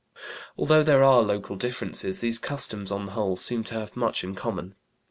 [0.57, 4.33] Although there are local differences, these customs, on the whole, seem to have much in
[4.33, 4.73] common.